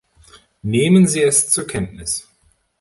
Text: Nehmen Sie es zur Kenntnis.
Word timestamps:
Nehmen 0.63 1.05
Sie 1.05 1.21
es 1.21 1.51
zur 1.51 1.67
Kenntnis. 1.67 2.27